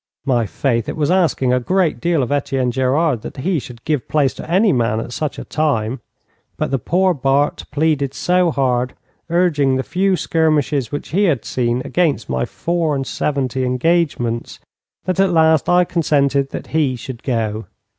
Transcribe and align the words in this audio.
My 0.25 0.47
faith, 0.47 0.89
it 0.89 0.97
was 0.97 1.11
asking 1.11 1.53
a 1.53 1.59
great 1.59 2.01
deal 2.01 2.23
of 2.23 2.31
Etienne 2.31 2.71
Gerard 2.71 3.21
that 3.21 3.37
he 3.37 3.59
should 3.59 3.85
give 3.85 4.07
place 4.07 4.33
to 4.33 4.49
any 4.49 4.73
man 4.73 4.99
at 4.99 5.13
such 5.13 5.37
a 5.37 5.43
time! 5.43 6.01
But 6.57 6.71
the 6.71 6.79
poor 6.79 7.13
Bart 7.13 7.65
pleaded 7.69 8.15
so 8.15 8.49
hard, 8.49 8.95
urging 9.29 9.75
the 9.75 9.83
few 9.83 10.15
skirmishes 10.17 10.91
which 10.91 11.09
he 11.09 11.25
had 11.25 11.45
seen 11.45 11.83
against 11.85 12.29
my 12.29 12.45
four 12.45 12.95
and 12.95 13.05
seventy 13.05 13.63
engagements, 13.63 14.59
that 15.03 15.19
at 15.19 15.31
last 15.33 15.69
I 15.69 15.83
consented 15.85 16.49
that 16.49 16.67
he 16.73 16.95
should 16.95 17.21
go. 17.21 17.67